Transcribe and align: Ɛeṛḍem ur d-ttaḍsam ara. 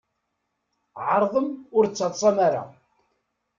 Ɛeṛḍem 1.09 1.47
ur 1.77 1.85
d-ttaḍsam 1.87 2.37
ara. 2.47 2.63